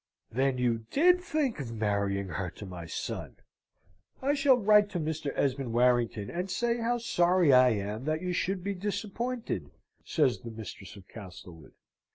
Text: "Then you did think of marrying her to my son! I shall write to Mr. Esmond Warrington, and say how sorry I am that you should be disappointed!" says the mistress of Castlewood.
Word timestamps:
"Then 0.31 0.57
you 0.57 0.87
did 0.89 1.21
think 1.21 1.59
of 1.59 1.73
marrying 1.73 2.29
her 2.29 2.49
to 2.49 2.65
my 2.65 2.87
son! 2.87 3.35
I 4.19 4.33
shall 4.33 4.57
write 4.57 4.89
to 4.89 4.99
Mr. 4.99 5.31
Esmond 5.35 5.73
Warrington, 5.73 6.27
and 6.31 6.49
say 6.49 6.79
how 6.79 6.97
sorry 6.97 7.53
I 7.53 7.69
am 7.73 8.05
that 8.05 8.23
you 8.23 8.33
should 8.33 8.63
be 8.63 8.73
disappointed!" 8.73 9.69
says 10.03 10.39
the 10.39 10.49
mistress 10.49 10.95
of 10.95 11.07
Castlewood. 11.07 11.73